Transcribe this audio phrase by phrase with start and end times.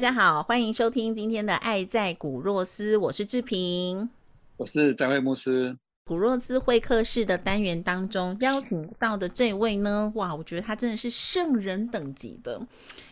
[0.00, 4.08] 家好，欢迎收听今天的《爱在古若斯》，我是志平，
[4.56, 5.76] 我是张惠牧师。
[6.06, 12.66] 古若斯会客室的单元当中邀请到的这位呢，哇，我觉得他真的是圣人等级的，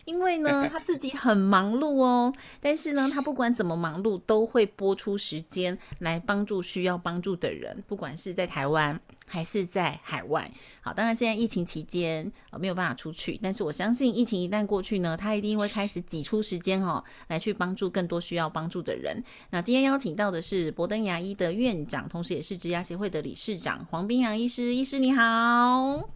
[0.05, 8.99] 因为呢 他自己很忙碌哦，但是呢他不管怎么忙碌，都会拨出时间来帮助需要帮助的人，不管是在台湾。
[9.29, 19.23] 还是在海外，好，当然现在疫情期间呃没有办法出去，但是我相信疫情一旦过去呢，他一定会开始挤出时间哦，来去帮助更多需要帮助的人。
[19.51, 26.09] 那今天邀请到的是博登牙医的院长，同时也是植牙协会的理事长黄冰阳医师，医师你好，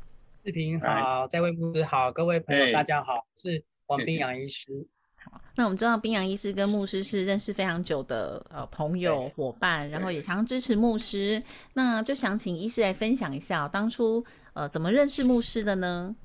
[0.43, 4.87] 视频好，在位牧师好，各位朋友大家好，是黄冰阳医师。
[5.55, 11.43] 那我们知道，冰阳医师跟牧师是认识非常久的呃朋友伙伴，然后也常支持牧师。
[11.73, 16.15] 那就想请医师来分享一下，当初呃怎么认识牧师的呢？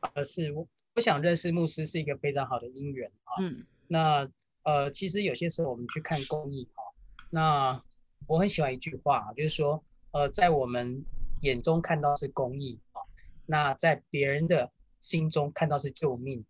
[0.00, 3.38] 呃，是我我想认识牧师是一个非常好的姻缘啊。
[3.40, 4.28] 嗯，那
[4.64, 6.82] 呃其实有些时候我们去看公益哈，
[7.30, 7.80] 那
[8.26, 11.04] 我很喜欢一句话，就是说呃在我们
[11.42, 12.98] 眼中看到是公益啊，
[13.46, 14.68] 那在别人的
[15.00, 16.44] 心中看到是救命。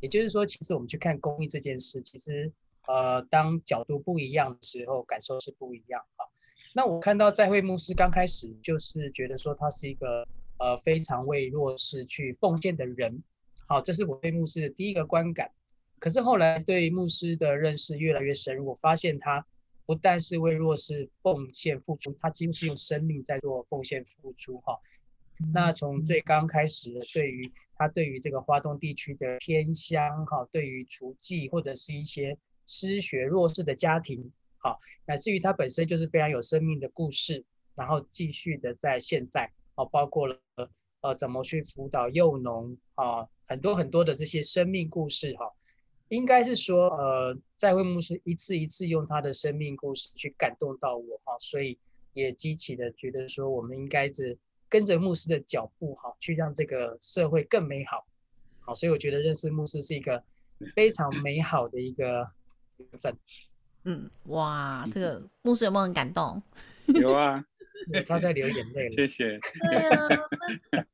[0.00, 2.52] 也就是说，其实我们去看公益这件事，其实
[2.86, 6.24] 呃，当角度不一样的时候，感受是不一样哈。
[6.74, 10.26] 那我看到在会牧师刚开始就是觉得说他是一个
[10.58, 13.16] 呃非常为弱势去奉献的人，
[13.66, 15.50] 好，这是我对牧师的第一个观感。
[15.98, 19.44] 可是后来对牧师的认识越来越深入，我发现他
[19.84, 24.78] 不但是为弱势奉献付出，他几乎是用生命在做奉献付出哈。
[25.52, 37.44] 那从最刚开始，对于他对于这个华东地区的偏乡哈，对于厨技或者是一些失学弱势的家庭，好，乃至于他本身就是非常有生命的故事，
[37.76, 40.36] 然后继续的在现在，哦，包括了
[41.02, 45.48] 呃怎么去辅导幼农啊，很多很多的这些生命故事哈，
[46.08, 51.78] 应该是说呃在会牧师一次一次用他的生命故事去感动到我哈，所以
[52.12, 54.36] 也激起的觉得说我们应该是。
[54.68, 58.06] 跟着牧师的脚步，哈，去让这个社会更美好，
[58.60, 60.22] 好，所以我觉得认识牧师是一个
[60.74, 62.28] 非常美好的一个
[62.76, 63.16] 缘分。
[63.84, 66.42] 嗯，哇，这个牧师有没有很感动？
[67.00, 67.42] 有啊，
[68.06, 68.94] 他在流眼泪了。
[68.96, 69.38] 谢谢。
[69.70, 70.08] 对啊，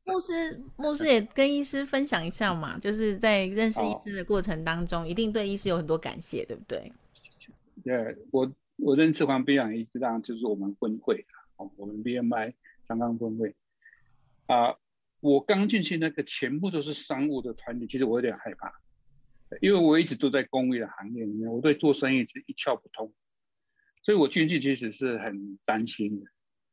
[0.04, 6.92] 牧师，牧师也跟医师分享一下嘛，就是在认识医师的过程当中，一定对医师有很多感谢，对不对？
[7.82, 12.52] 对，我我认识黄碧阳医师，当然就是我们分会哦，我们 BMI
[12.86, 13.54] 香港分会。
[14.47, 14.77] 啊，
[15.21, 18.72] 我刚进去那个全部都是商务的团体，其实我有点害怕，
[19.60, 23.15] 因为我一直都在公益的行业里面，我对做生意是一窍不通，
[24.03, 26.27] 所以我进去其实是很担心的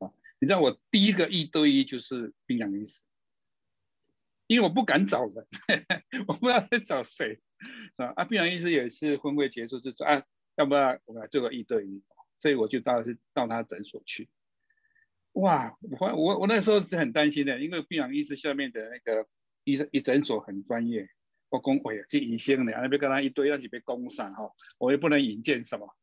[0.05, 0.11] 啊。
[0.39, 3.01] 你知道我第一个一对一就是冰洋医师，
[4.47, 5.47] 因为我不敢找人，
[6.27, 7.39] 我不知道在找谁
[7.95, 8.13] 啊。
[8.15, 10.23] 啊，冰洋医师也是婚会结束就说啊，
[10.55, 12.03] 要不要我们来做个一对一？
[12.39, 14.27] 所以我就到是到他诊所去。
[15.33, 19.25] 哇，我我我那时候是很担心的，因为病养医师下面的那个
[19.63, 21.07] 医生一诊所很专业，
[21.49, 25.95] 我公哎呀去引先的，那边跟他一堆要去被攻上哈，我也不能引荐什么，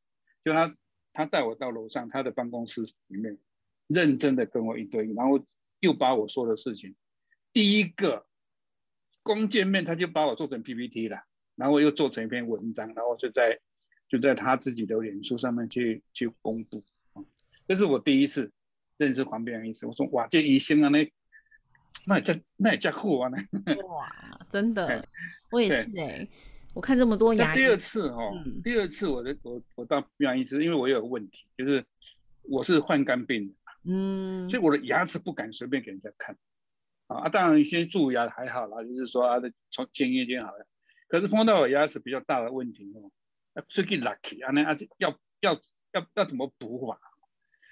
[0.42, 0.74] 就他
[1.12, 3.38] 他带我到楼上他的办公室里面，
[3.86, 5.44] 认真的跟我一堆，然后
[5.80, 6.96] 又把我说的事情，
[7.52, 8.26] 第一个
[9.22, 11.22] 刚见面他就把我做成 PPT 了，
[11.54, 13.60] 然后又做成一篇文章，然后就在
[14.08, 16.82] 就在他自己的脸书上面去去公布
[17.12, 17.22] 啊，
[17.68, 18.50] 这是我第一次。
[18.98, 21.10] 认识黄碧阳医生，我说哇，这医生啊，那
[22.04, 23.30] 那也叫那也叫酷啊！
[23.88, 25.06] 哇，真的，
[25.50, 26.28] 我也是哎，
[26.74, 27.54] 我看这么多牙。
[27.54, 31.84] 第二次哦，第二次我的我我到碧阳医师，因为我有个问题，就是
[32.42, 33.54] 我是患肝病的，
[33.84, 36.36] 嗯，所以我的牙齿不敢随便给人家看
[37.06, 37.22] 啊。
[37.22, 39.38] 啊，当然先蛀牙还好啦，就是说啊，
[39.70, 40.66] 从前一天好了。
[41.08, 43.10] 可是碰到我牙齿比较大的问题哦，
[43.54, 45.10] 要最近 lucky 啊，那啊要
[45.40, 45.60] 要
[45.92, 47.00] 要要怎么补法？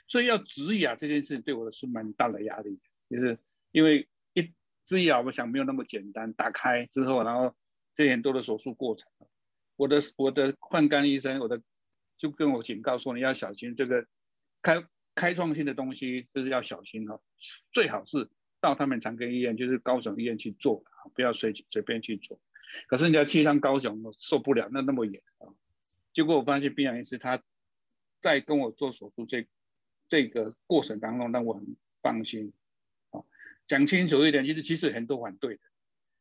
[0.08, 2.78] 所以要植牙这件事情对我是蛮大的压力，
[3.10, 3.38] 就是
[3.72, 4.52] 因为一
[4.84, 7.54] 治疗我想没有那么简单，打开之后，然后
[7.94, 9.10] 这很多的手术过程。
[9.76, 11.60] 我的我的换肝医生，我的
[12.16, 14.06] 就跟我警告说，你要小心这个
[14.62, 14.82] 开
[15.14, 17.20] 开创性的东西，就是要小心哦。
[17.72, 18.30] 最好是
[18.60, 20.82] 到他们长庚医院，就是高雄医院去做
[21.14, 22.40] 不要随随便去做。
[22.88, 25.52] 可是你要去趟高雄，受不了那那么远啊。
[26.14, 27.42] 结果我发现，病人医师他
[28.20, 29.46] 在跟我做手术这
[30.08, 32.52] 这个过程当中，让我很放心。
[33.10, 33.22] 啊，
[33.66, 35.60] 讲清楚一点，就是其实很多反对的。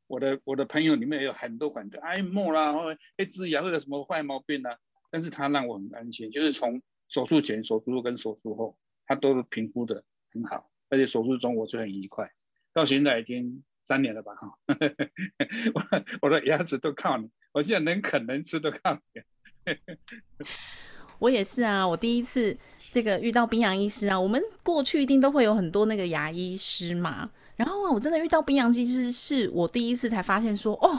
[0.08, 4.70] 我的我的朋友里面也有很多反对，哎莫啦，或哎治牙会有什么坏毛病呢？
[5.10, 12.32] 但是他让我很安心，就是从手术前、手术跟手术后，他都评估的很好，而且手术中我就很愉快。
[12.74, 14.36] 到现在已经三年了吧？
[14.36, 14.58] 哈，
[15.74, 19.22] 我我的牙齿都靠你，我现在能啃能吃都靠你。
[21.18, 22.56] 我也是啊，我第一次
[22.96, 27.30] 这个遇到冰洋医师啊，我们过去一定都会有很多那个牙医师嘛。
[27.58, 30.98] 然后啊，我真的遇到冰洋医师，是我第一次才发现说，哦，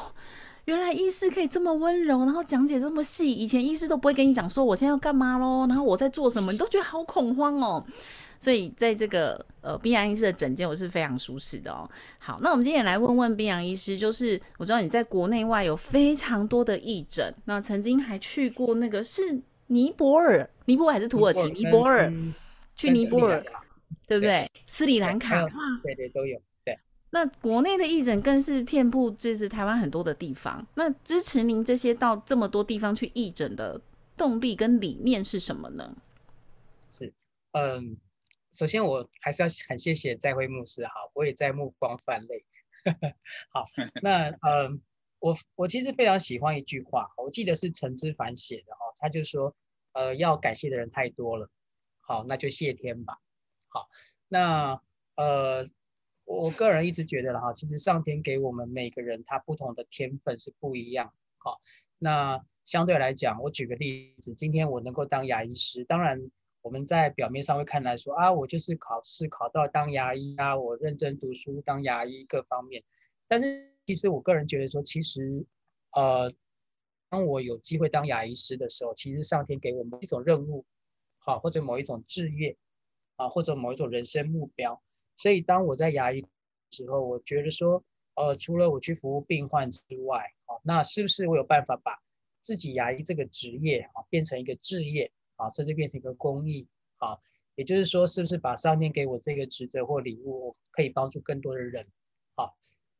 [0.67, 3.33] 原来医师可以这么温柔，然后讲解这么细。
[3.33, 7.83] 以前医师都不会跟你讲说我现在要干嘛喽，然后我在做什么，你都觉得好恐慌哦。
[8.39, 11.89] 所以在这个呃冰洋医师的诊间，我是非常舒适的哦。
[12.19, 21.43] 好，那我们今天也来问问冰洋医师，就是我知道你在国内外有非常多的义诊，那曾经还去过那个是尼泊尔，尼泊尔还是土耳其？
[21.51, 22.13] 尼泊尔，
[22.75, 23.45] 去尼泊尔。
[24.09, 24.49] 对不对？
[24.69, 25.45] 斯里兰卡，
[25.83, 26.41] 对对都有。
[26.65, 26.79] 对，
[27.11, 30.65] 那国内的义诊更是遍布，就是台湾很多的地方。
[30.75, 33.81] 那支持您这些到这么多地方去义诊的
[34.17, 35.97] 动力跟理念是什么呢？
[36.89, 37.13] 是，
[37.53, 37.97] 嗯，
[38.53, 42.45] 首先我还是要很谢谢在会牧师哈，我也在目光泛泪。
[43.51, 43.65] 好，
[44.03, 44.81] 那嗯，
[45.19, 49.55] 我我其实非常喜欢一句话，我记得是陈之凡写的哈，他就说，
[49.93, 51.49] 呃，要感谢的人太多了，
[52.01, 53.19] 好，那就谢天吧。
[53.69, 53.89] 好，
[54.29, 54.81] 那
[55.17, 55.69] 呃，
[56.25, 61.13] 我个人一直觉得了哈，其实上天给我们每个人他不同的天分是不一样。
[61.39, 61.61] 好，
[61.99, 66.21] 那相对来讲，我举个例子，今天我能够当牙医师，当然
[66.61, 72.83] 我们在表面上会看来说啊，我就是考试考到当牙医啊，我认真读书当牙医各方面。
[73.29, 75.45] 但是其实我个人觉得说，其实
[75.93, 76.33] 呃，
[77.09, 80.65] 当我有机会当牙医师的时候，其实上天给我们一种任务，
[81.19, 82.57] 好，或者某一种志业。
[83.19, 84.79] 啊，或者某一种人生目标，
[85.17, 86.23] 所以当我在牙医
[86.71, 87.83] 时候，我觉得说，
[88.15, 91.99] 呃，除了我去服务病患之外，啊，那是不是我有办法把
[92.43, 96.69] 自己牙医这个职业啊变成一个置业啊，甚至变成一个公益
[96.99, 97.17] 啊？
[97.55, 101.87] 也就是说，是不是把上天给我这个职责或礼物，可以帮助更多的人？
[102.35, 102.55] 好，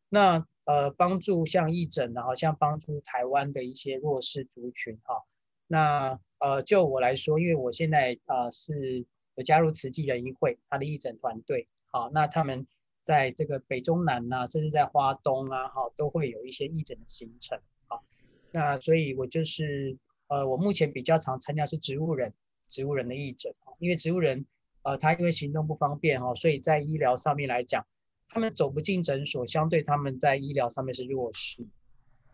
[0.09, 5.25] 那呃，帮助像义诊，然后像帮助台湾的一些弱势族群，哈，
[5.67, 9.07] 那呃，就我来说，因为我现在呃是。
[9.39, 12.67] 有加入慈济人医会，他的义诊团队，好，那他们
[13.03, 18.03] 在这个北中南呐，甚至在花东啊，哈，都会有一些义诊的行程，好，
[18.51, 19.95] 那所以我就是，
[20.29, 22.33] 呃，我目前比较常参加是植物人，
[22.71, 24.47] 植物人的义诊，因为植物人，
[24.85, 27.87] 呃，他因为行动不方便哈，所以在医疗上面来讲，
[28.29, 31.67] 他们走不进诊所，相对他们在医疗上面是弱势，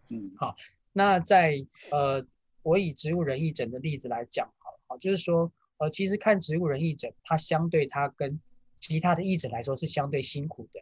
[0.09, 0.55] 嗯，好，
[0.93, 2.25] 那在呃，
[2.63, 5.53] 我以植物人义诊的例子来讲，好，好，就是说。
[5.79, 8.41] 呃，其实看植物人义诊，它相对它跟
[8.79, 10.81] 其他的义诊来说是相对辛苦的。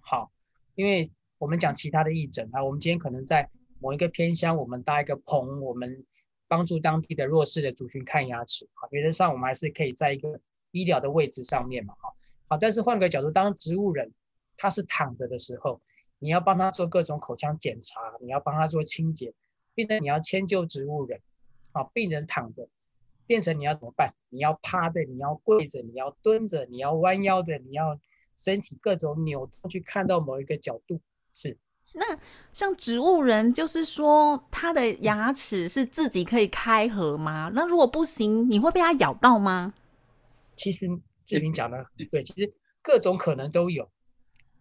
[0.00, 0.32] 好，
[0.74, 3.46] 因为我们讲其他的义诊啊，我们今天可能在
[3.78, 6.02] 某一个偏乡，我们搭一个棚，我们
[6.46, 8.66] 帮助当地的弱势的族群看牙齿。
[8.72, 11.92] 好，原则上我们还是可以在一个医疗的位置上面嘛。
[12.00, 12.08] 哈，
[12.48, 14.10] 好，但是换个角度，当植物人
[14.58, 15.80] 他是躺着的时候，
[16.18, 19.32] 你要帮他做各种口腔检查，你要帮他做清洁，
[19.74, 21.18] 变成你要迁就植物人。
[21.72, 22.68] 啊，病人躺着。
[23.26, 24.14] 变成你要怎么办？
[24.30, 28.00] 你要趴着，你要跪着，你要蹲着，你要弯腰着，你要
[28.36, 30.98] 身体各种扭动去看到某一个角度。
[31.34, 31.56] 是。
[31.92, 32.18] 那
[32.54, 37.50] 像植物人，就是说他的牙齿是自己可以开合吗？
[37.54, 39.74] 那如果不行，你会被他咬到吗？
[40.56, 40.86] 其实
[41.26, 42.50] 志明讲的对，其实
[42.80, 43.86] 各种可能都有。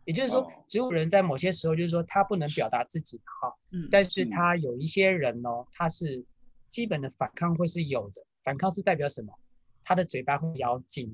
[0.08, 6.24] 也就是说，植物人在某些时候，就是说他不能表达自己，哈，嗯，但是他有一些人哦，他是
[6.70, 8.24] 基本的反抗会是有的。
[8.42, 9.38] 反抗是代表什么？
[9.84, 11.14] 他的嘴巴会咬紧，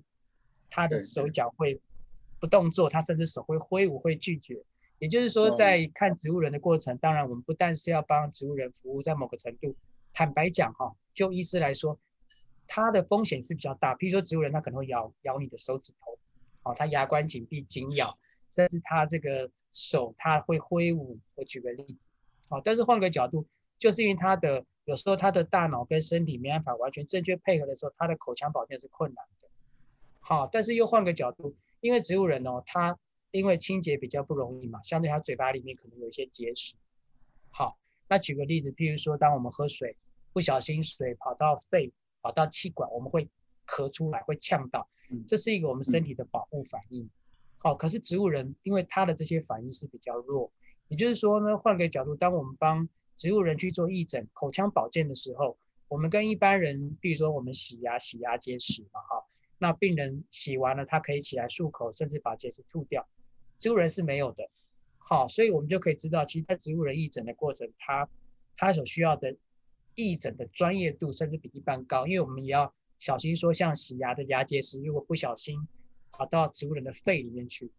[0.69, 1.81] 他的手脚会
[2.39, 4.63] 不动作，他甚至手会挥舞，会拒绝。
[4.99, 9.73] 也就是说，在看植物人的过程，当然我们不但是要帮植物人服务，在某个程度，
[10.13, 11.99] 坦白讲哈，就医师来说，
[12.67, 13.95] 他的风险是比较大。
[13.95, 16.19] 比如说植物人，他可能会咬咬你的手指头，
[16.61, 18.15] 哦，他牙关紧闭紧咬，
[18.53, 21.17] 甚至他这个手他会挥舞。
[21.35, 22.09] 我举个例子，
[22.49, 24.65] 好，但是换个角度，就是因为他的。
[24.85, 29.47] 有时候他的大脑跟身体没办法完全正确配合的时候，他的口腔保健是困难的。
[30.19, 32.99] 好，但是又换个角度，因为植物人哦，他
[33.31, 36.75] 因为清洁比较不容易嘛，相对他嘴巴里面可能有一些结石。
[37.49, 37.79] 好，
[38.09, 39.95] 那举个例子，譬如说，当我们喝水
[40.33, 43.29] 不小心水跑到肺、跑到气管，我们会
[43.65, 44.89] 咳出来，会呛到，
[45.25, 47.09] 这是一个我们身体的保护反应。
[47.63, 50.51] 好，可是植物人因为他的这些反应是比较弱，
[50.89, 59.23] 也就是说呢，换个角度，当我们帮植物人去做义诊、口腔保健的时候，我们跟一般人，比如说我们洗牙、洗牙结石嘛，哈，
[59.59, 63.07] 那病人洗完了，他可以起来漱口，甚至把结石吐掉。
[63.59, 64.43] 植物人是没有的，
[64.97, 68.09] 好，所以我们就可以知道，其实，在植物人义诊的过程，他
[68.57, 69.33] 他所需要的
[69.95, 75.65] 义诊的专业度，甚至比一般高，因为我们也要小心说，像洗牙的牙结石，如果不小心
[76.13, 77.69] 跑到植物人的肺里面去，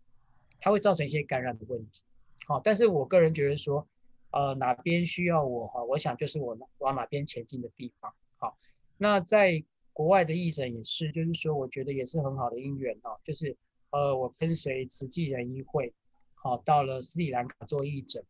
[0.61, 2.03] 它会造成一些感染的问题。
[2.47, 3.89] 好，但是我个人觉得说，
[4.33, 8.13] 呃，哪边需要我哈，我想就是我往哪边前进的地方。
[8.37, 8.59] 好，
[8.99, 9.65] 那在
[9.95, 13.57] 国外的义诊也是，就是说，我觉得也是很好的因缘哦，就是。
[13.91, 15.95] 呃，我跟随慈济人医会，
[16.35, 18.21] 好，到了斯里兰卡做义诊，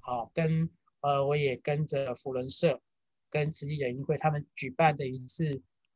[0.00, 0.68] 好，跟
[1.00, 2.80] 呃，我也跟着福伦社，
[3.30, 5.48] 跟慈济人医会他们举办的一次，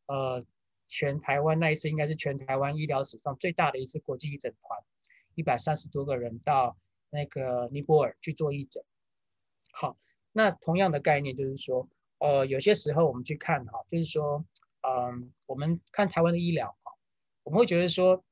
[0.06, 0.46] 呃，
[0.88, 4.80] 全台湾那一次应该是全台湾医疗史上最大的一次国际义诊团，
[5.34, 6.76] 一百三十多个人到
[7.10, 8.82] 那个尼泊尔去做义诊。
[9.72, 9.98] 好，
[10.32, 11.88] 那同样的概念就是说，
[12.18, 14.44] 呃，有些时候我们去看哈，就是说，
[14.82, 16.92] 嗯，我们看台湾的医疗哈，
[17.42, 18.22] 我们会觉得说。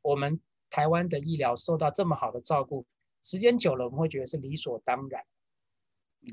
[0.00, 2.86] 我们台湾的医疗受到这么好的照顾，
[3.20, 5.22] 时间久了我们会觉得是理所当然。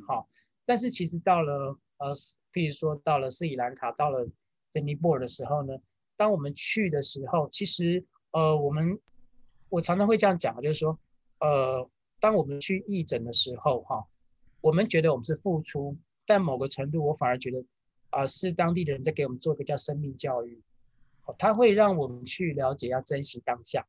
[0.08, 0.29] 好，
[0.65, 2.13] 但是其实到了呃，
[2.53, 4.29] 譬如说到了斯里兰卡，到了
[4.75, 5.74] 在尼泊尔的时候呢，
[6.17, 9.00] 当我们去的时候，其实呃，我们
[9.70, 11.00] 我常常会这样讲，就是说，
[11.39, 11.89] 呃，
[12.20, 14.05] 当我们去义诊的时候，哈，
[14.60, 17.63] 我们觉得我们是付出，但某个程度我反而觉得
[18.10, 20.62] 啊，是当地的人在给我们做一个叫生命教育。
[21.38, 23.88] 它会让我们去了解，要珍惜当下。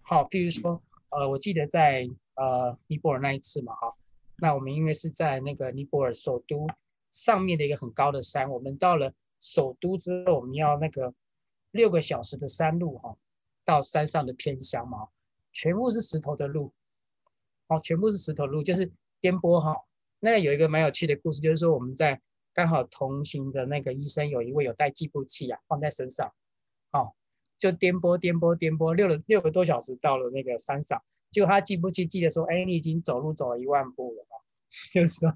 [0.00, 3.92] 好，譬如说，呃，我记得在呃尼泊尔那一次嘛，哈，
[4.36, 6.68] 那我们因为是在那个尼泊尔首都
[7.10, 11.12] 上面的一个很高的山，我们到了首都之后，我们要那个
[11.70, 13.16] 六个小时的山路，哈，
[13.64, 15.08] 到山上的偏乡嘛，
[15.52, 16.72] 全部是石头的路，
[17.68, 18.90] 哦，全部是石头路，就是
[19.20, 19.76] 颠簸哈。
[20.20, 22.20] 那有一个蛮有趣的故事，就是说我们在。
[22.54, 26.32] 刚好同行的那个医生有一位有带计步器啊，放在身上，
[26.90, 27.14] 好，
[27.56, 34.42] 就颠簸颠簸颠簸，六了六个多小时到了那个山上，结果他计步器记得说，哎，你已经走路走了一万步了哈，
[34.90, 35.32] 就是说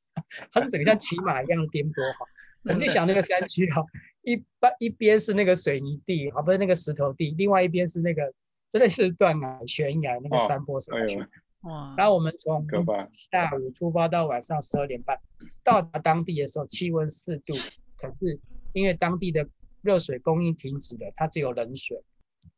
[0.50, 2.24] 他是整个像骑马一样的颠簸哈，
[2.64, 3.84] 我们就想那个山区哈，
[4.22, 8.32] 一半一边是那个水泥地啊，不是那个石头地，另外一边是那个
[8.70, 11.18] 真的是断崖悬崖那个山坡上去。
[11.62, 11.94] 哇！
[11.96, 12.66] 然后我们从
[13.12, 15.18] 下午出发到晚上十二点半，
[15.62, 17.54] 到达当地的时候气温四度，
[17.96, 18.38] 可是
[18.72, 19.48] 因为当地的
[19.80, 22.02] 热水供应停止了，它只有冷水，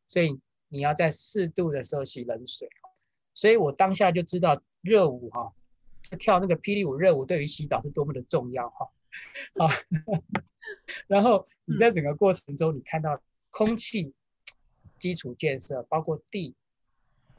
[0.08, 2.68] 所以你要在四度的时候洗冷水。
[3.34, 5.52] 所以我当下就知道热舞哈，
[6.18, 8.86] 跳那个霹雳舞热舞对于洗澡是多么的重要哈。
[9.58, 9.68] 好，
[11.06, 14.12] 然后你在整个过程中，你看到空气
[14.98, 16.54] 基础建设，包括地。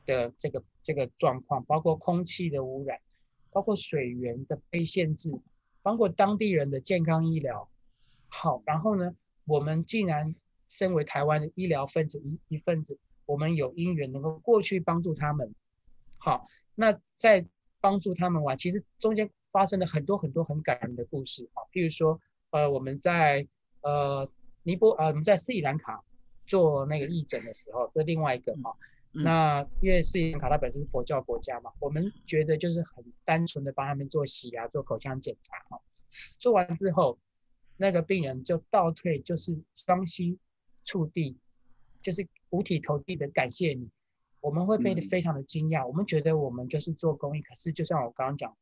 [0.08, 3.02] 的这个这个状况，包括空气的污染，
[3.50, 5.32] 包括水源的被限制，
[5.82, 7.68] 包括当地人的健康医疗。
[8.28, 9.16] 好，然后呢，
[9.46, 10.36] 我们竟然
[10.70, 15.56] 身为台湾的医疗分子一一份子，我们有因缘能够过去帮助他们。
[16.20, 17.44] 好，那在
[17.82, 21.50] 帮助他们完，其实中间发生了很多很多很感人的故事。
[21.54, 22.20] 啊，譬如说，
[22.50, 23.48] 呃，我们在
[23.84, 24.30] 呃
[24.64, 26.04] 尼泊呃我们在斯里兰卡
[26.46, 28.76] 做那个义诊的时候，这另外一个啊。
[29.14, 35.80] 那因为斯里兰卡它本身是佛教国家嘛，我们觉得就是很单纯的帮他们做洗牙、做口腔检查哈。
[36.38, 37.18] 做完之后，
[37.78, 40.38] 那个病人就倒退，就是双膝
[40.84, 41.38] 触地，
[42.02, 43.90] 就是五体投地的感谢你。
[44.42, 48.54] 我们会变得非常的惊讶，我们觉得我们就是做公益，可是就像我刚刚讲，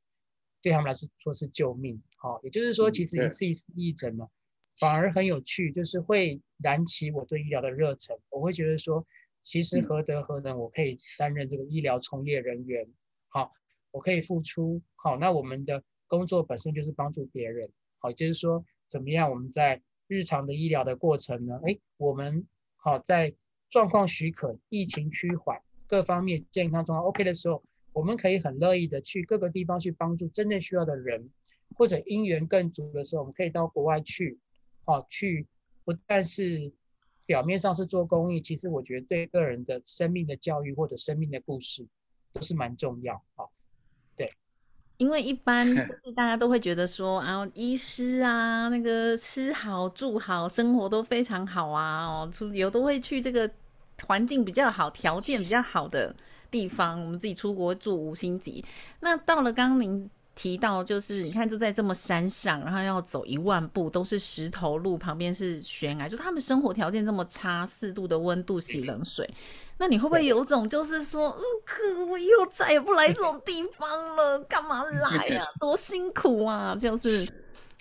[0.64, 2.02] 对他们来说说是救命。
[2.18, 4.28] 好，也就是说，其实一次一次义诊呢，
[4.80, 8.18] 反而很有趣，就是会燃起我对医疗的热忱。
[8.32, 9.06] 我会觉得说。
[9.46, 12.88] 其实何德何能，我可以担任这个医疗从业人员。
[13.28, 13.52] 好，
[13.92, 14.82] 我可以付出。
[14.96, 17.70] 好，那我们的工作本身就是帮助别人。
[17.98, 21.60] 好，就是说怎么样，我们在日常的医疗的过程呢？
[21.68, 23.36] 哎，我们好在
[23.68, 27.62] 状况许可、疫情趋缓、各方面健康状况 OK 的时候，
[27.94, 31.30] 我们可以很乐意的去各个地方去帮助真正需要的人，
[31.76, 34.38] 或者因缘更足的时候，我们可以到国外去。
[34.86, 35.48] 啊，去
[35.86, 36.72] 不但是。
[37.26, 41.88] 表面上是做公益，其实我觉得对个人的生命的教育或者生命的故事
[42.34, 43.46] 都是蛮重要啊。
[44.14, 44.30] 对，
[44.98, 53.50] 因为一般 就是大家都会觉得说啊，医师啊，那个吃好住好，生活都非常好啊，哦，出游都会去这个
[54.06, 56.14] 环境比较好、条件比较好的
[56.54, 58.64] 地方，我们自己出国住五星级。
[59.00, 69.28] 那到了刚您提到，就是你看住在这么山上，然后要走一万步都是石头路，旁边是悬崖，就他们生活条件这么差，四度的温度，洗冷水。
[69.80, 75.46] 那你会不会有种就是说，嗯，可我以后再也不来这种地方了，干嘛来呀？
[75.60, 76.76] 多辛苦啊！
[76.80, 77.28] 就是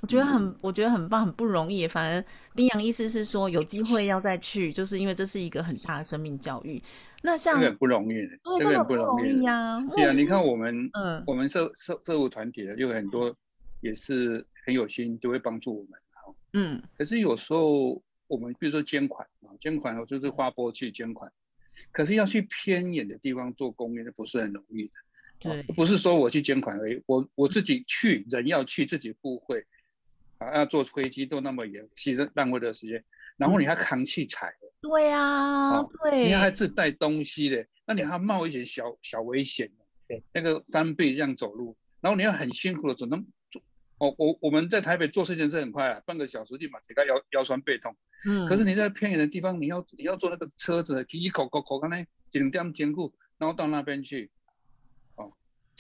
[0.03, 1.87] 我觉得很，我觉得很棒，很不容易。
[1.87, 2.25] 反而
[2.57, 6.83] 冰洋意思是说，有机会要再去，就是因为这是一个很大的生命教育。
[7.23, 8.29] 那像这个不容易，
[8.61, 9.81] 真的不容易呀。
[9.95, 13.35] 对啊，你看我们，嗯，我们社社社务团体的有很多
[13.81, 16.01] 也是很有心，就会帮助我们。
[16.55, 16.83] 嗯。
[16.99, 21.31] 可是有时候我们比如说捐款啊，捐款我就是花波去捐款。
[21.91, 24.93] 可是要去偏远的地方做公益，那不是很容易的。
[25.39, 29.65] 对，不是说我去捐款而已，我我自己去，人要去，自己付费，
[30.43, 33.05] 啊，要坐飞机坐那么远，牺牲浪费的时间，
[33.37, 34.53] 然后你还扛器材。
[34.81, 39.71] 对啊，对，你还自带东西的，那你还冒一些小小危险。
[40.09, 43.61] 对，那个山背这样走路，然后你要很辛苦的走，那走，
[43.99, 47.95] 我我我们在台北做事情是很快啊，半个小时就把整个腰腰酸背痛。
[48.27, 54.42] 嗯，可是你在偏远的地方，你要你要坐那个车子，提一口口口，刚才景点兼顾，然后到那边去，哦，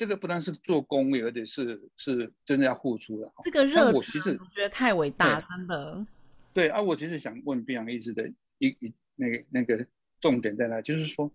[0.02, 3.32] 这个不但是做公益，而且是是真的要付出的。
[3.44, 6.04] 这个热情，我觉得太伟大，真的。
[6.52, 8.28] 对啊，我其实想问碧阳医师的
[8.58, 9.86] 一一那个那个
[10.20, 10.82] 重点在哪？
[10.82, 11.30] 就是说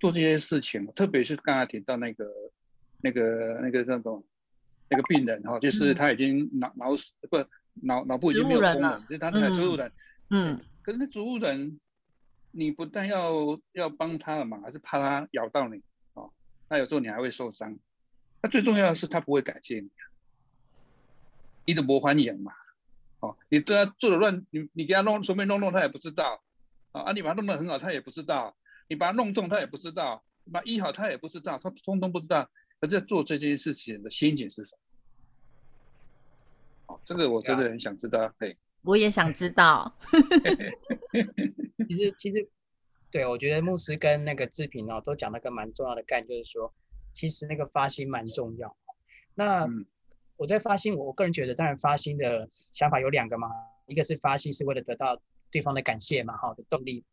[0.00, 2.26] 做这些事情，特别是刚才提到那个
[3.00, 4.24] 那个那个那种
[4.88, 7.36] 那个病人哈，就是他已经脑脑死不
[7.74, 9.92] 脑脑部已经没有功能，就是他那个植物人。
[10.30, 11.78] 嗯，可是那植物人，
[12.50, 15.80] 你不但要要帮他的忙，还是怕他咬到你
[16.14, 16.32] 哦。
[16.68, 17.78] 那有时候你还会受伤。
[18.42, 19.90] 那最重要的是他不会感谢你，
[21.66, 22.52] 你都不欢迎嘛。
[23.20, 26.42] 哦，你对他做的乱，你你给他弄随便弄弄，他也不知道。
[26.92, 28.56] 啊，你把他弄得很好，他也不知道。
[28.88, 30.24] 你把他弄重，他也不知道。
[30.50, 32.48] 把医好，他也不知道，他通通不知道。
[32.80, 34.76] 他在做这件事情的心情是什
[36.86, 36.94] 么？
[36.94, 38.32] 哦，这个我真的很想知道。
[38.38, 38.56] 对。
[38.82, 39.92] 我也想知道。
[41.88, 42.48] 其实，其实，
[43.10, 46.72] 对我觉得牧师跟那个志平哦，都讲了个蛮重要的概念，就是说，
[47.18, 48.76] 其实那个发心蛮重要。
[49.34, 49.66] 那
[50.36, 53.50] 我在发心，我个人觉得，当然发心的想法有两个嘛，
[53.86, 57.04] 一个是发心是为了得到对方的感谢嘛，好的动力。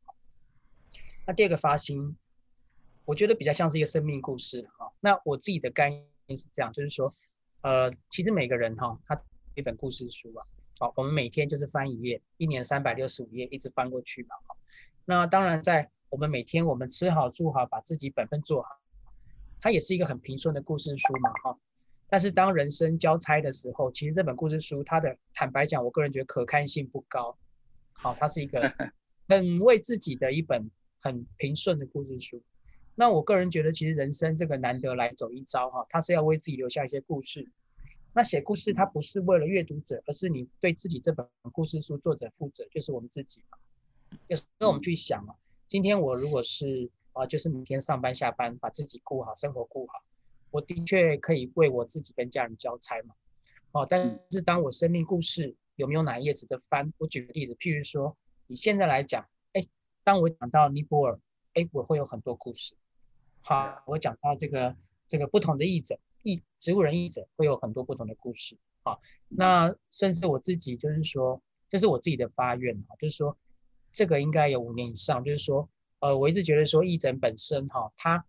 [1.25, 2.15] 那第二个发心，
[3.03, 4.93] 我觉得比较像是一个生命故事哈。
[4.99, 7.11] 那我自己的概念是这样，就是说，
[7.61, 9.19] 呃，其实每个人哈，他
[9.55, 10.45] 一本故事书啊。
[10.77, 14.35] 好，我们每天就是翻一页，一年三百六十五页，一直翻过去嘛。
[14.45, 14.55] 好，
[15.03, 18.69] 那当然，在我们每天我们吃好住好，把自己本分做好，
[19.65, 21.33] 它也是一个很平顺的故事书嘛。
[21.43, 21.57] 哈，
[22.07, 27.35] 但是当人生交差的时候，其实这本故事书，它的坦白讲，我个人觉得可看性不高。
[27.93, 28.71] 好，它是一个
[29.27, 32.39] 很为自己的一本很平顺的故事书。
[32.93, 37.49] 那我个人觉得，其实人生这个难得来走一遭哈，它是要为自己留下一些故事。
[38.13, 43.57] 那写故事，它不是为了阅读者，而是你对自己这本故事书作者负责，就是我们自己嘛。
[44.27, 45.33] 有时候我们去想啊，
[45.67, 50.03] 今天我如果是啊，就是每天上班下班，把自己顾好，生活顾好，
[50.51, 53.15] 我的确可以为我自己跟家人交差嘛。
[53.71, 56.93] 哦，但是当我生命故事有没有哪一页值得翻？
[56.97, 58.15] 我举个例子，譬如说，
[58.47, 59.67] 你现在来讲，哎，
[60.03, 61.19] 当我讲到尼泊尔，
[61.53, 62.75] 哎，我会有很多故事。
[63.41, 64.75] 好，我讲到这个
[65.07, 65.99] 这个不同的译者。
[66.27, 68.99] 译植物人译者会有很多不同的故事好，
[69.29, 73.37] 那甚至我自己就是说，这是我自己的发愿啊，就是说
[73.93, 75.69] 这个应该有五年以上，就是说，
[76.05, 78.25] 呃，我一直觉得说义诊本身哈，他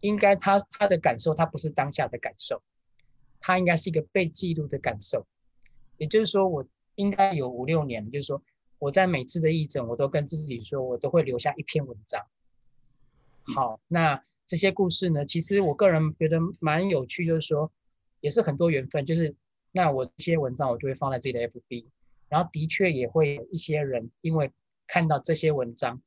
[0.00, 2.62] 应该他他的感受，他不是当下的感受，
[3.40, 5.26] 他应该是一个被记录的感受，
[5.98, 8.42] 也就是说，我应该有五六年，就是说
[8.78, 12.24] 我在每次的义诊，我都跟自己说，我都会留下一篇文章。
[13.54, 14.24] 好，那。
[14.46, 17.72] 这些故事呢，其实我个人觉得蛮有趣，就是说，
[18.20, 19.06] 也是很多缘分。
[19.06, 19.34] 就是
[19.72, 21.86] 那我这些文章，我就会放在自己的 FB，
[22.28, 24.52] 然后的确也会有一些人因为
[24.86, 26.02] 看到这些文章，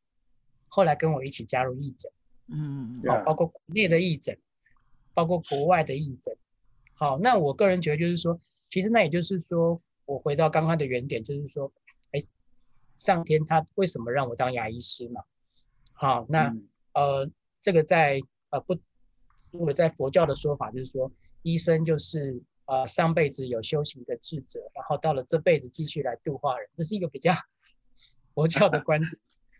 [0.67, 2.11] 后来跟我一起加入义诊，
[2.47, 4.37] 嗯，好，包括国内的义诊，
[5.13, 6.35] 包括国外的义诊。
[6.93, 11.71] 好，那我个人觉得就是说，其实那也就是说，我回到刚刚的原点，就是说，
[12.11, 12.19] 哎，
[12.97, 15.21] 上天他为什么让我当牙医师嘛？
[15.93, 16.55] 好，那
[16.93, 17.29] 呃。
[17.59, 18.77] 这个在呃不，
[19.51, 27.33] 如果在佛教的说法，就是说医生就是呃上辈子有修行的智者，然后到了这辈子继续来度化人，这是一个比较
[28.33, 29.11] 佛教的观点。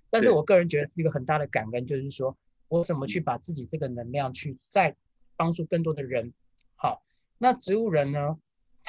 [0.10, 4.96] 但是我个人觉得是一个很大的感恩，就是说我怎么去把自己这个能量去再
[5.36, 6.34] 帮助更多的人。
[6.76, 7.04] 好，
[7.38, 8.38] 那植物人呢？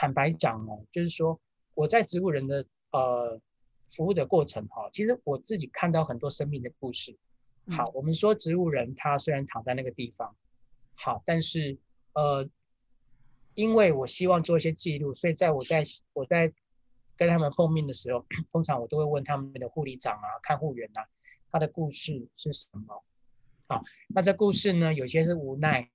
[0.01, 1.41] 坦白讲哦，就是说
[1.75, 3.41] 我在植物人的呃
[3.91, 7.17] 服务的过程哈，其实我自己看到很多生命的故事。
[7.71, 10.37] 好，我们说植物人他虽然躺在那个地方，
[10.95, 11.77] 好，但是
[12.13, 12.49] 呃，
[13.57, 16.53] 因为我希望做一些记录，所以在我在我在
[17.19, 21.05] 跟他们碰面的时候，通常我都会问他们的护理长啊、看护员啊，
[21.51, 23.05] 他的故事是什么？
[23.67, 25.91] 好，那这故事呢，有些是无奈，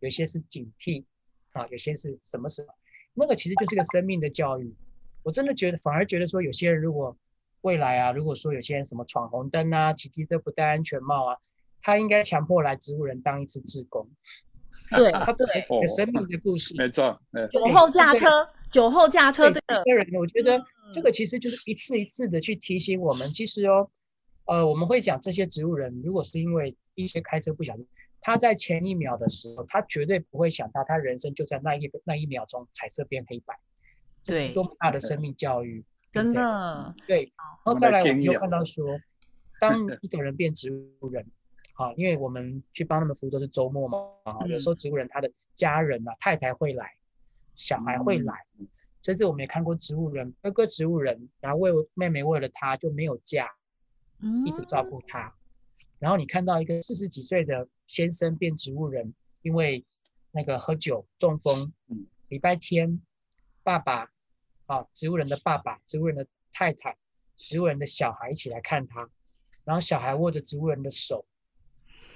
[0.00, 1.04] 有些是警惕，
[1.52, 2.74] 啊，有些是什么什么？
[3.14, 4.74] 那个其实就是个生命的教育。
[5.22, 7.16] 我真的觉得，反而觉得说，有些人如果
[7.62, 11.38] 未来啊，如果说有些人什么闯红灯啊、骑机车不戴安全帽啊，
[11.80, 14.06] 他应该强迫来植物人当一次志工。
[14.94, 15.46] 对，他对
[15.86, 17.18] 生命的故事，没错。
[17.50, 20.60] 酒后驾车，酒后驾车这个人，我觉得
[20.90, 23.88] 这个其实就是一次一次的去提醒我们，其实哦，
[24.46, 27.86] 呃，我们会讲这些植物人，如果是因为一些开车不小心，
[28.20, 33.56] 他在前一秒的时候，他绝对不会想到他人生就在那一那一秒钟彩色变黑白。
[34.24, 36.92] 对，多么大的生命教育，真的。
[37.06, 38.98] 对，然后再来，我们又看到说，
[39.60, 41.24] 当一个人变植物人，
[41.74, 46.90] 好，因为我们去帮他们服务都是周末嘛，啊，有时候植物人他的家人啊，太太会来，
[47.54, 48.34] 小孩会来，
[49.02, 53.48] 甚至我们也看过植物人哥哥植物人，然后为妹妹为了他就没有嫁，
[54.44, 55.34] 一直照顾他，
[55.98, 59.84] 然后你看到一个四十几岁的先生变植物人，因为
[60.32, 61.72] 那个喝酒中风，
[62.28, 63.00] 礼拜天
[63.62, 64.10] 爸爸。
[64.66, 66.96] 啊，植物人的爸爸、植物人的太太、
[67.36, 69.10] 植物人的小孩一起来看他，
[69.62, 71.26] 然后小孩握着植物人的手，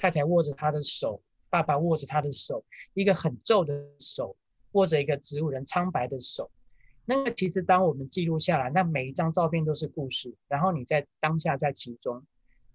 [0.01, 4.35] 太太握着他的手，爸爸握着他的手，一个很皱的手
[4.73, 6.51] 握着一个植物人苍白的手。
[7.05, 10.35] 那个其实当我们记录下来，那每一张照片都是故事。
[10.49, 12.23] 然后你在当下在其中，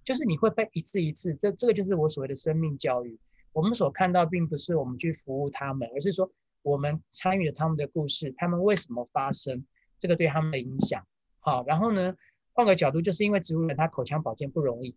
[0.03, 3.19] 就是你会被一次一次，这这个就是我所谓的生命教育。
[3.51, 6.31] 我们所看到并不是我们去服务他们，而是说。
[6.65, 9.65] 我们参与了他们的故事，他们为什么发生？
[9.99, 11.05] 这个对他们的影响。
[11.41, 12.15] 好，然后呢，
[12.53, 14.95] 换个角度，就是因为植物人他口腔保健不容易，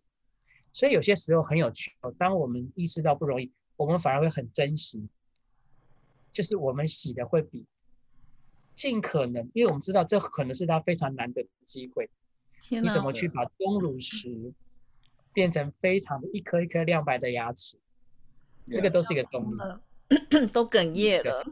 [0.71, 1.91] 所以有些时候很有趣。
[2.17, 5.09] 当我们意识到不容易，我们反而会很珍惜，
[6.37, 7.65] 就是我们洗的会比
[8.75, 12.07] 尽可能，因为我们知道这可能是他非常难得的机会。
[12.69, 14.53] 你怎么去把钟乳石
[15.33, 17.79] 变成非常的一颗一颗亮白的牙齿？
[18.71, 19.57] 这个都是一个动力。
[20.53, 21.43] 都哽咽了，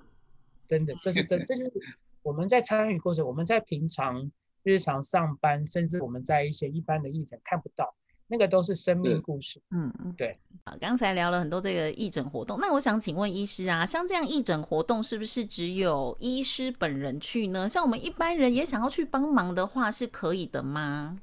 [0.68, 1.74] 真的，这是真，这就是
[2.22, 7.96] 我们在参与过程，我们在平常日常上班，甚至我们在一些一般的义诊看不到，
[8.28, 9.62] 那个都是生命故事。
[9.72, 10.38] 嗯嗯，对。
[10.64, 17.70] 啊，刚才聊了很多这个义诊活动，那我想请问医师啊，像这样义诊活动是不是只有医师本人去呢？
[17.70, 21.20] 像我们一般人也想要去帮忙的话，是可以的吗？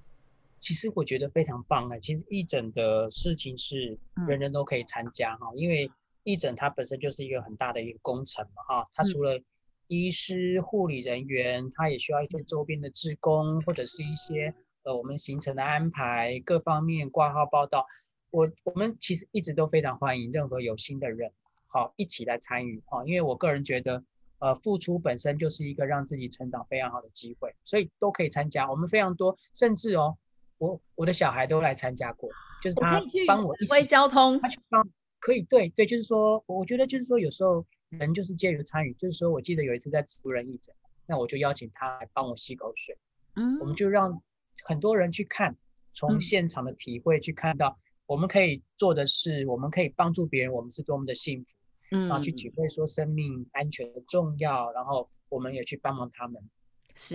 [0.58, 5.90] 其实我觉得非常棒啊，其实义诊的事情是人人都可以参加哈，因为。
[6.24, 9.42] 义诊它本身就是一个很大的一个工程嘛，哈，它除了
[9.88, 17.86] 医师、护理人员，它也需要一些周边的职工或者是一些呃我们行程的安排各方面挂号报道。
[18.30, 21.30] 我我们其实一直都非常欢迎任何有心的人，
[21.66, 24.02] 好一起来参与哈，因为我个人觉得，
[24.38, 28.70] 呃，付出本身就是一个让自己成长非常好的机会，所以都可以参加。
[28.70, 30.16] 我们非常多，甚至哦，
[30.56, 32.30] 我我的小孩都来参加过，
[32.62, 34.88] 就是他帮我一起交通，他去帮。
[35.20, 40.74] 可以，对对，就是说，我觉得就是说，有时候人就是介于参与，就是说我记得有一次在植物人义诊，
[41.06, 42.96] 那我就邀请他来帮我吸口水，
[43.36, 44.20] 嗯，我们就让
[44.64, 45.56] 很多人去看，
[45.92, 51.46] 从现场的体会去看到，我们可以做的是，我们可以帮助别人，我们是多么的幸福，
[51.92, 56.42] 嗯，然后去体会说生命安全的重要，然后我们也去帮忙他们，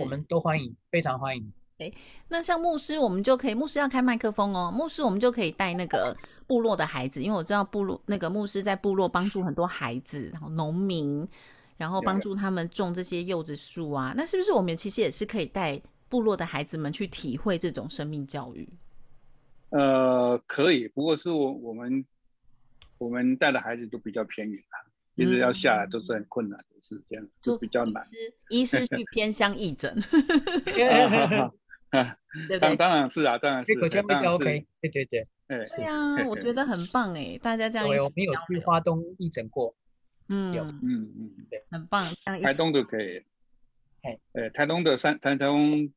[0.00, 1.52] 我们都欢迎，非常欢迎。
[1.78, 1.92] 哎，
[2.26, 4.68] 那像牧师，我们就可以，牧师要开麦克风哦。
[4.68, 11.24] 牧师，我们就可以带那个部落的孩子，因为我知道部落那个牧师在部落帮助很多孩子，然后农民，
[11.76, 14.12] 然后帮助他们种这些柚子树啊。
[14.16, 18.68] 那是不是我们其实也是可以带部落的孩子们去体会这种生命教育？
[19.70, 22.04] 呃，可以，不过是我我们
[22.98, 24.76] 我们带的孩子都比较偏远啊，
[25.14, 28.02] 一直要下来都是很困难的事，这样就比较难。
[28.48, 29.94] 医师去偏乡义诊。
[31.90, 32.18] 啊，
[32.60, 39.74] 当当然是啊，当然是，这个就比较 OK，对对对，哎，对啊，我觉得很棒哎，大家这样，我没有去花东义诊过，
[40.28, 40.82] 嗯，有，嗯
[41.18, 43.24] 嗯，对，很棒，台东都可以，
[44.02, 45.90] 哎，呃，台东的山台东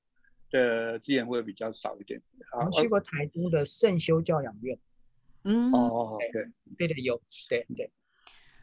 [0.52, 2.22] 的资源会比较少一点，
[2.64, 4.78] 我去过台东的圣修教养院，
[5.46, 6.46] 嗯，哦，对，
[6.78, 7.90] 对对有，对对。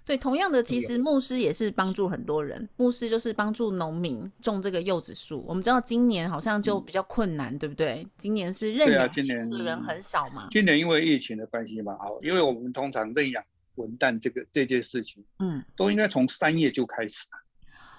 [0.04, 2.66] 对，同样的，其实牧师也是帮助很多人。
[2.78, 5.44] 牧师就是帮助农民种这个柚子树。
[5.46, 8.06] 我们知道今年好像就比较困难，对不对？
[8.16, 9.20] 今年是认养树
[9.50, 10.48] 的人很少嘛。
[10.50, 17.26] 今年因为疫情的关系嘛，好，因为我们通常认养文旦这个这件事情，嗯，都应该从三月就开始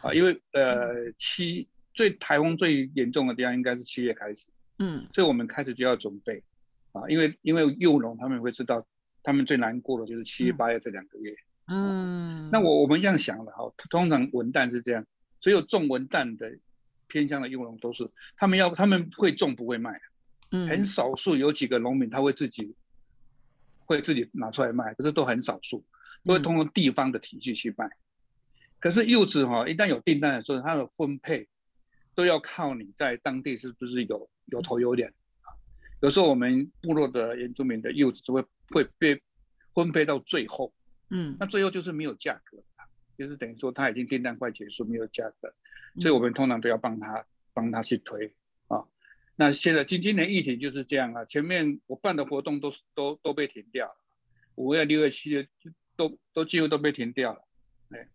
[0.02, 1.67] 啊，因为呃七
[1.99, 4.45] 最台风最严重的地方应该是七月开始，
[4.77, 6.41] 嗯，所以我们开始就要准备。
[6.93, 8.88] 啊，因为因为幼农他们会知道，
[9.21, 11.35] 他们最难过的就是七月八月这两个月。
[11.67, 15.05] 嗯，那我我们这样想了哈，通常文旦是这样，
[15.41, 16.57] 所有种文旦的
[17.07, 19.99] 偏向的幼农都是他们要他们会种不会卖，
[20.51, 22.75] 嗯，很少数有几个农民他会自己
[23.79, 25.83] 会自己拿出来卖，可是都很少数，
[26.23, 27.89] 都会通过地方的体系去卖。
[28.79, 31.49] 可是柚子哈，一旦有订单的时候，它的分配
[32.15, 35.54] 都要靠你在当地是不是有有头有脸啊？
[36.02, 39.22] 有时候我们部落的原住民的柚子就会会被
[39.74, 40.74] 分配到最后。
[41.12, 42.63] 嗯，那最后就是没有价格，
[43.17, 45.52] 就是等于说他已经订单快结束，没有价格，
[46.00, 48.32] 所以我们通常都要帮他帮他去推
[48.67, 48.86] 啊。
[49.36, 53.95] 那现在今今年疫情就是这样啊，前面我办的活动都都都被停掉了，
[54.54, 55.48] 五月、六月、七月
[55.95, 57.48] 都都几乎都被停掉了。
[57.89, 58.08] 哎，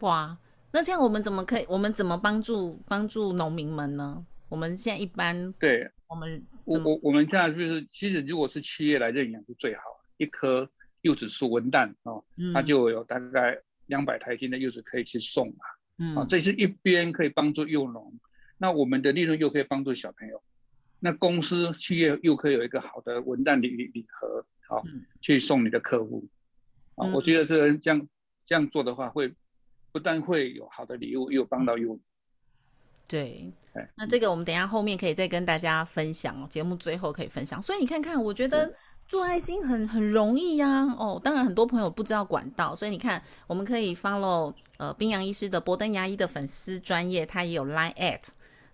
[0.00, 0.38] 哇，
[0.72, 1.64] 那这样我们怎么可以？
[1.68, 4.24] 我们怎么帮助帮助农民们呢？
[4.48, 9.82] 我们现在一般对，我们我我我们现在就是，其实如果是企业来认养是最好，
[10.16, 10.70] 一棵。
[11.02, 15.54] 柚子树文旦哦，它就有大概两百台斤的柚子可以去送嘛，
[15.98, 18.12] 嗯，啊，这是一边可以帮助幼农，
[18.58, 20.42] 那我们的利润又可以帮助小朋友，
[20.98, 24.82] 那公司企业又可以有一个好的文旦礼礼盒，好，
[25.20, 26.26] 去送你的客户，
[26.96, 28.08] 啊，我觉得这这样
[28.44, 29.32] 这样做的话，会
[29.98, 31.96] 不但会有好的礼物，又帮到用。
[31.96, 32.00] 嗯。
[33.08, 33.52] 对，
[33.96, 37.60] 那这个我们等下后面可以再跟大家分享哦，节目最后可以分享。
[37.60, 38.72] 所以你看看，我觉得。
[39.08, 48.20] 做爱心很很容易呀，哦，当然很多朋友不知道管道，所以你看，我们可以 follow 呃冰洋医师的博登牙医的粉丝专业，他也有 line at。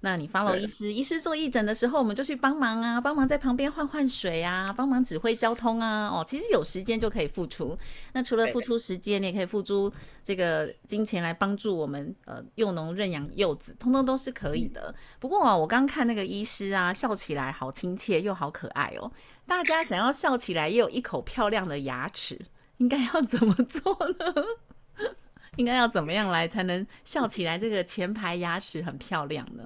[0.05, 6.09] 那你 follow 医师，医师做义诊的时候，我们就去帮忙啊，帮忙在旁边换换水啊，帮忙指挥交通啊。
[6.09, 7.75] 哦，其实有时间就可以付出。
[8.13, 9.91] 那除了付出时间，你也可以付出
[10.23, 14.95] 这个金钱来帮助我们呃幼农认养幼子，通通都是可以的。
[15.19, 19.11] 不过啊，我刚看那个医师啊，笑起来好亲切又好可爱哦。
[19.47, 22.39] 大家想要笑起来也有一口漂亮的牙齿，
[22.77, 25.15] 应该要怎么做呢？
[25.57, 27.57] 应该要怎么样来才能笑起来？
[27.57, 29.65] 这个前排牙齿很漂亮呢？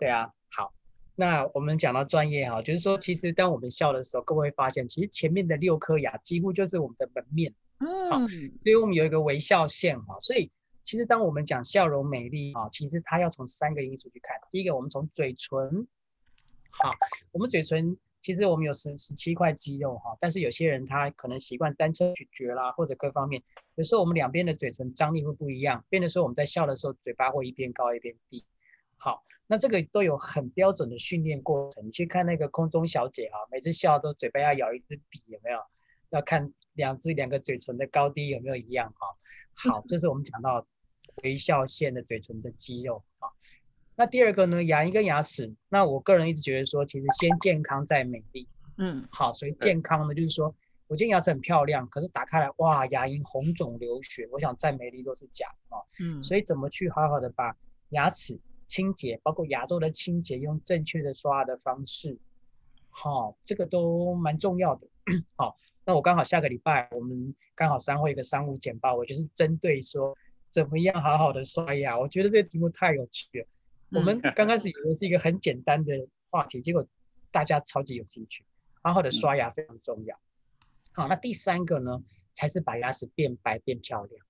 [0.00, 0.72] 对啊，好，
[1.14, 10.50] 那我们讲到专业哈，就是说，其实当我们笑的时候，各位会发现，其实前面的六颗牙几乎就是我们的门面，嗯，所以我们有一个微笑线哈，所以
[10.82, 14.34] 其实当我们讲笑容美丽啊，其实它要从三个因素去看。
[14.50, 15.86] 第一个，我们从嘴唇，
[16.70, 16.94] 好，
[17.32, 23.42] 我们嘴唇其实我们有十十七块肌肉哈，但是有些人他可能习惯单侧咀嚼啦，或者各方面，
[23.74, 28.42] 有时候我们两边的嘴唇张力会不一样，变得说我们在笑的时候，嘴巴会一边高一边低，
[28.96, 29.22] 好。
[29.50, 31.84] 那这个都有很标准的训练过程。
[31.84, 35.58] 你去看那个空中小姐啊，每次笑都嘴巴要咬一支笔，有没有？
[36.10, 39.08] 要看两只两个嘴唇的高低有没有一样哈。
[39.72, 40.64] 好，这是我们讲到
[41.24, 43.28] 微笑线的嘴唇的肌肉啊。
[43.96, 45.52] 那第二个呢，牙龈跟牙齿。
[45.68, 48.48] 那我个人一直觉得说，其实先健康再美丽。
[48.78, 50.54] 嗯，好，所以健康呢，就是说
[50.86, 55.82] 我今天牙齿很漂亮，可是打开来哇，牙龈红肿流血，我想再美丽都是假啊。
[55.98, 57.52] 嗯，所以怎么去好好的把
[57.88, 58.38] 牙齿。
[58.70, 62.16] 清洁，包括牙周的清洁，用正确的刷牙的方式，
[62.88, 64.86] 好，这个都蛮重要的。
[65.34, 70.16] 好，那我刚好下个礼拜，我们刚好三会一个商务简报，我就是针对说
[70.50, 71.98] 怎么样好好的刷牙。
[71.98, 73.46] 我觉得这个题目太有趣了。
[73.90, 76.86] 我们刚开始以为是一个很简单的话题，结果
[77.32, 78.44] 大家超级有兴趣。
[78.82, 80.16] 好好的刷牙非常重要。
[80.92, 82.00] 好，那第三个呢，
[82.32, 84.24] 才是把牙齿变白变漂亮。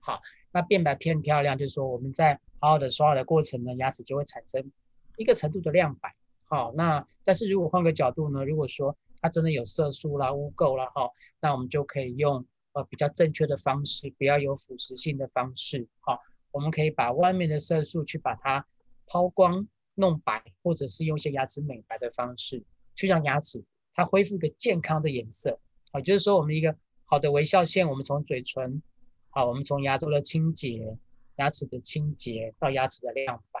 [0.00, 0.20] 好，
[0.52, 4.70] 那变白变漂亮，就是说我们在好的刷牙的过程呢，牙齿就会产生
[5.16, 6.14] 一个程度的亮白。
[6.44, 15.88] 好，那但是如果换个角度呢，如果说它真的有色素啦、污垢啦，哈，那我们就可以用呃比较正确的方式，不要有腐蚀性的方式。
[16.00, 16.18] 哈，
[16.52, 18.64] 我们可以把外面的色素去把它
[19.06, 22.62] 抛光、弄白，或者是用一些牙齿美白的方式，
[22.94, 25.58] 去让牙齿它恢复一个健康的颜色。
[25.90, 28.82] 好，就是说我们一个好的微笑线，我们从嘴唇，
[29.30, 30.96] 好，我们从牙周的清洁。
[31.36, 33.60] 牙齿的清洁到牙齿的亮白，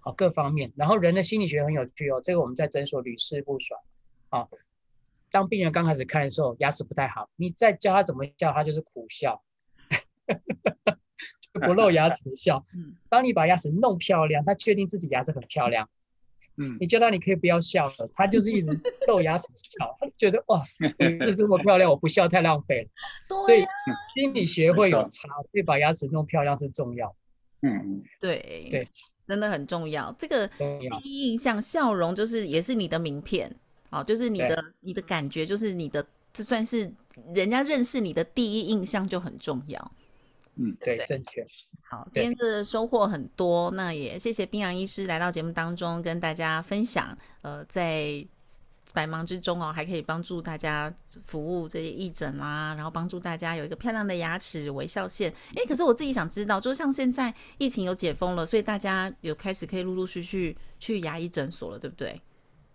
[0.00, 0.72] 好各方面。
[0.76, 3.80] 然后人的心理学很有趣哦，这个我们在诊所屡试不爽。
[4.28, 4.48] 好，
[5.30, 9.42] 当病人刚开始看的时候，牙齿不太好，你再教他怎么笑，他就是苦笑，
[11.52, 12.64] 就不露牙齿的笑。
[13.08, 15.88] 当你把牙齿弄漂亮，他确定自己牙齿很漂亮。
[16.58, 20.60] 嗯，你叫他你可以不要笑了，他就是一直露牙齿笑，他觉得哇，
[21.22, 23.42] 这这么漂亮，我不笑太浪费了。
[23.42, 23.64] 所以
[24.14, 27.14] 心理学会有差，所以把牙齿弄漂亮是重要。
[27.62, 28.88] 嗯，对对，
[29.26, 30.14] 真的很重要。
[30.18, 30.46] 这个
[31.02, 33.54] 第一印象笑容就是也是你的名片，
[33.90, 36.90] 哦，就是你的你的感觉，就是你的这算是
[37.34, 39.92] 人家认识你的第一印象就很重要。
[40.56, 41.46] 嗯，对，正确。
[41.88, 47.16] 好，今天的收获很多，那也谢谢冰洋医师来到节目当中跟大家分享。
[47.42, 48.26] 呃，在
[48.92, 55.32] 百忙之中哦，还可以帮助大家服务这些义诊啦，然后帮助大家有一个漂亮的牙齿、微笑线。
[55.54, 62.20] 哎，可是我自己想知道，就像现在疫情有解封了，所以大家有开始可以陆陆续续去牙医诊所了，对不对？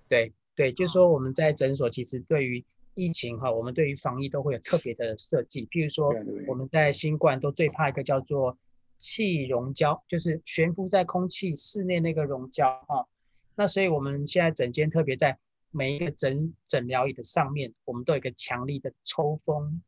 [0.07, 2.63] 对对，就是说我们在诊所其实对于
[2.95, 5.65] 疫情哈，我们对于防疫都会有特别的设计。
[5.67, 6.13] 譬如说
[6.47, 8.57] 我们在新冠都最怕一个叫做
[9.01, 13.07] 气溶胶，就是悬浮在空气室内那个溶胶哈。
[13.55, 15.39] 那所以我们现在整间特别在
[15.71, 19.81] 每一个诊诊疗椅的上面，我们都有一个强力的抽风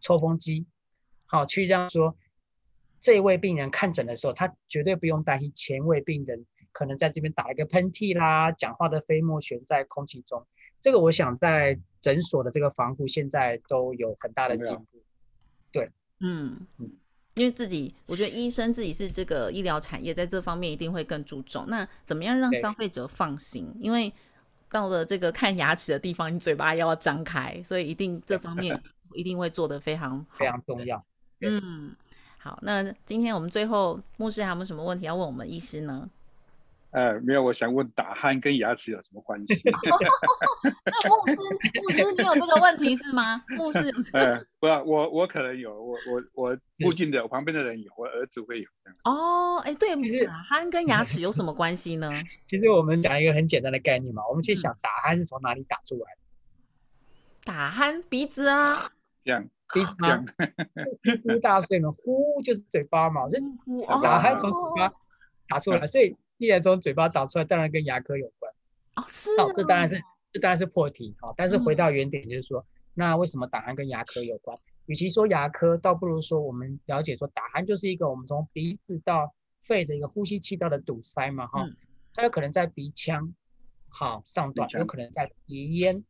[0.00, 0.66] 抽风机，
[1.26, 2.16] 好去让说
[3.00, 10.46] 这位病人看诊的时候，他绝对不用担心前位病人可能在这边打一个喷嚏啦，讲话的飞沫悬在空气中。
[10.80, 15.02] 这个我想在诊所的这个防护现在都有很大的进步。
[15.70, 16.92] 对，嗯嗯。
[17.38, 21.64] 因为自己，我觉得医生自己是这个医疗产业，在这方面一定会更注重。
[21.68, 23.72] 那怎么样让消费者放心？
[23.78, 24.12] 因为
[24.68, 28.82] 到了这个看牙齿的地方，你嘴巴要张开，所以一定这方面
[29.14, 31.02] 一定会做得非常好非常重要。
[31.40, 31.94] 嗯，
[32.38, 36.10] 好，那今天我们最后牧师还有没有什么问题要问我们医师呢？
[36.90, 39.60] 呃，没有，我想问打鼾跟牙齿有什么关系？
[40.64, 41.36] 那牧师，
[41.82, 43.44] 牧师，你有这个问题是吗？
[43.48, 43.80] 牧师，
[44.14, 48.96] 呃，不，我我可能有，我我我附近的旁边的人有，我儿子会有这样。
[49.04, 49.90] 哦，哎，对，
[50.24, 52.10] 打鼾跟牙齿有什么关系呢？
[52.48, 56.18] 其实我们讲一个很简单的概念嘛，我们去想打鼾是从哪里打出来的？
[57.44, 58.90] 打鼾鼻子啊，
[59.22, 60.24] 这样鼻子吗？
[61.22, 63.38] 呼大睡嘛，呼就是嘴巴嘛，就
[64.02, 64.90] 打鼾从嘴巴
[65.48, 66.16] 打出来，所以。
[66.38, 68.52] 既然从嘴巴导出来，当然跟牙科有关
[68.94, 69.04] 哦。
[69.08, 70.00] 是，这当然是
[70.32, 71.34] 这当然是破题哈。
[71.36, 74.56] 但是回到原点，就是说，那为什么打鼾跟牙科有关？
[74.86, 81.68] 与其说牙科，倒不如说我们了解说，打鼾就是一个我们从鼻子到肺的一个呼吸气道的堵塞嘛哈。
[82.14, 83.34] 它有可能在鼻腔
[83.88, 86.04] 好上段，有可能在鼻咽，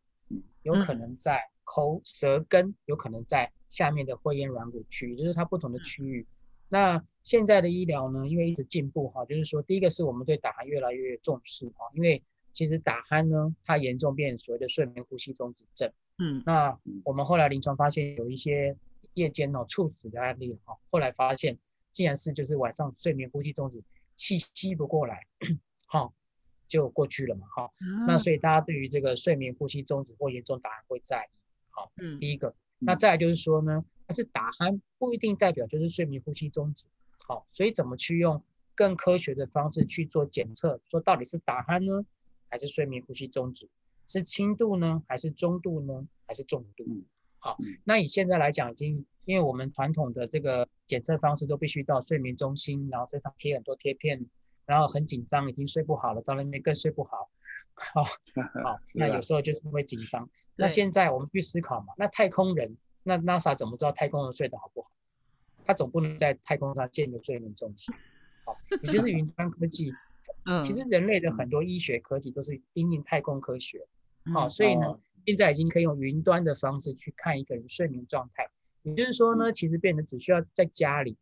[0.62, 6.27] 有可能在口舌根，有可能在下面的会咽软骨区，就是它不同的区域。
[6.69, 12.23] 那现在的医疗呢，因为一直进步哈，就是说，第一个是我们对打鼾越来越重视哈，因为
[12.55, 15.93] 其实打鼾呢，它严重变所谓的睡眠呼吸中止症。
[16.17, 18.75] 嗯，那我们后来临床发现有一些
[19.12, 21.59] 夜间哦猝死的案例哈，后来发现
[21.93, 23.85] 竟然是就是晚上睡眠呼吸中止，
[24.17, 25.27] 气吸不过来，
[25.85, 26.14] 好
[26.67, 27.71] 就过去了嘛哈。
[28.07, 31.37] 那所以大家对于这个睡眠呼吸中止或严重打鼾会在意，
[31.69, 33.85] 好，嗯，第一个，那再来就是说呢。
[34.07, 36.87] 但是打鼾不一定代表就是睡眠呼吸中止，
[37.29, 38.43] 好，所以怎么去用
[38.75, 42.07] 更科学的方式去做检测，说到底是打鼾呢，
[42.49, 43.69] 还是睡眠呼吸中止，
[44.07, 46.87] 是轻度呢，还是中度呢，还是重度？
[47.38, 54.25] 好，那以现在来讲，已经因为我们传统的这个检测方式都必须到睡眠中心，然后身上贴很多贴片，
[54.64, 57.29] 然后很紧张，已经睡不好了，到那边更睡不好，
[57.75, 58.05] 好，
[58.64, 60.27] 好，那有时候就是会紧张。
[60.57, 62.75] 那现在我们去思考嘛，那太空人。
[63.05, 64.91] 那 NASA 怎么知道太空人睡得好不好？
[65.68, 67.94] 他总不能在太空上建个睡眠中心，
[68.46, 69.92] 好，也就是云 端科技。
[70.46, 73.87] 嗯，其实人类的很多医学科技都是因应太空科学，
[74.33, 78.48] 好，所以呢，现在已经可以用云端的方式去看一个人睡眠状态。
[78.83, 81.14] 也就是说呢，其实变得只需要在家里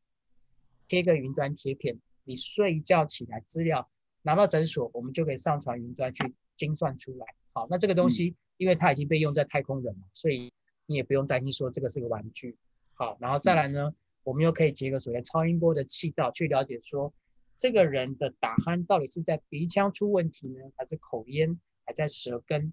[0.86, 3.90] 贴个云端贴片，你睡一觉起来，资料
[4.22, 7.26] 拿到诊所，我们就可以上传云端去精算出来。
[7.52, 10.52] 好，那这个东西因为它已经被用在太空人了，所以。
[10.88, 12.56] 你也不用担心说这个是个玩具，
[12.94, 13.92] 好，然后再来呢，
[14.26, 17.14] 我们又可以结合所谓超音波的气道去了解说，
[17.56, 22.72] 这个人的打鼾到底是在鼻腔出问题呢，还是口咽，还在舌根，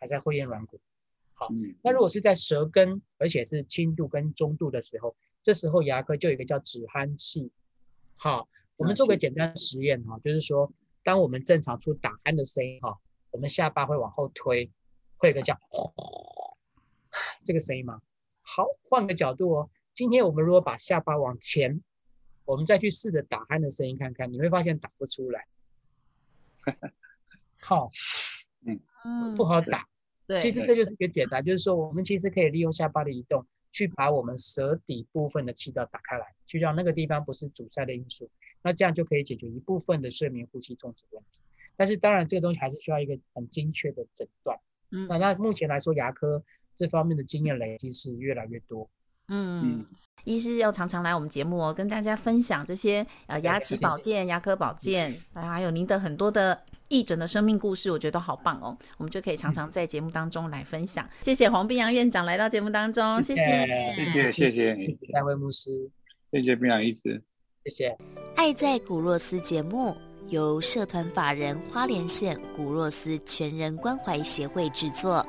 [0.00, 0.80] 还在会咽软骨？
[1.34, 1.48] 好，
[1.80, 7.52] 那如果是在舌根，而且是轻度跟中度的时候，这时候牙科就有一个叫止鼾器。
[8.16, 10.72] 好，我们做个简单实验哈，就是说，
[11.04, 12.98] 当我们正常出打鼾的声音哈，
[13.30, 14.68] 我们下巴会往后推，
[15.18, 15.56] 会有个叫。
[17.46, 18.02] 这个声音吗？
[18.42, 19.70] 好，换个角度哦。
[20.00, 21.78] 今天我们如果把下巴往前，
[22.46, 25.46] 我们再去试着打鼾的声音看看，你会发现打不出来。
[27.60, 27.90] 好，
[29.04, 29.86] 嗯，不好打。
[30.26, 38.30] 对，其实这就是一个简单，就是说我们其实可以利用下巴的移动，去把我们舌底部分的气道打开来，去让那个地方不是阻塞的因素。
[38.62, 41.40] 那这样就可以解决一部分的睡眠呼吸中止问题。
[41.76, 44.58] 但是当然，这个东西还是需要一个很精确的诊断。
[44.92, 46.42] 嗯，那那目前来说，牙科。
[46.72, 48.88] 这方面的经验累积是越来越多。
[49.30, 49.84] 嗯，
[50.24, 58.76] 医师要常常来我们节目哦，跟大家分享这些呃牙齿保健、牙科保健，还有您的很多的义诊的生命故事，我觉得都好棒哦。
[58.98, 61.08] 我们就可以常常在节目当中来分享。
[61.20, 63.44] 谢谢黄碧阳院长来到节目当中，谢谢，
[63.96, 64.74] 谢谢，谢谢
[65.12, 65.70] 戴维牧师，
[66.30, 67.22] 谢谢碧阳医师，
[67.64, 67.96] 谢谢。
[68.36, 69.96] 爱在古若斯节目。
[70.28, 75.26] 由社团法人花莲县古若斯全人关怀协会制作，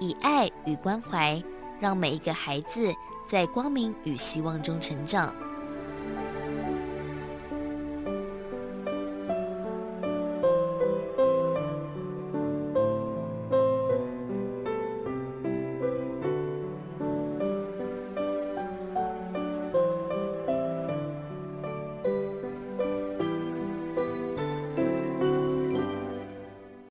[0.00, 1.40] 以爱与关怀，
[1.80, 2.92] 让每一个孩子
[3.30, 5.32] 在光明与希望中成长。